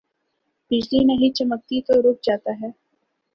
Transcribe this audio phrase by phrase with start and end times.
[0.71, 2.69] بجلی نہیں چمکتی تو رک جاتا ہے۔